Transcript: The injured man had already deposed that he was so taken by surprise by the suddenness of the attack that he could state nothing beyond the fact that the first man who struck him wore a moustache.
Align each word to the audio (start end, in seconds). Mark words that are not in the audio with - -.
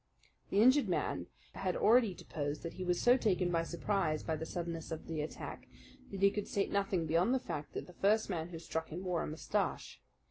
The 0.49 0.59
injured 0.63 0.89
man 0.89 1.27
had 1.53 1.75
already 1.75 2.15
deposed 2.15 2.63
that 2.63 2.73
he 2.73 2.83
was 2.83 2.99
so 2.99 3.17
taken 3.17 3.51
by 3.51 3.61
surprise 3.61 4.23
by 4.23 4.35
the 4.35 4.47
suddenness 4.47 4.89
of 4.89 5.05
the 5.05 5.21
attack 5.21 5.67
that 6.09 6.21
he 6.23 6.31
could 6.31 6.47
state 6.47 6.71
nothing 6.71 7.05
beyond 7.05 7.35
the 7.35 7.39
fact 7.39 7.73
that 7.73 7.85
the 7.85 7.93
first 7.93 8.27
man 8.27 8.47
who 8.49 8.57
struck 8.57 8.89
him 8.89 9.03
wore 9.03 9.21
a 9.21 9.27
moustache. 9.27 10.01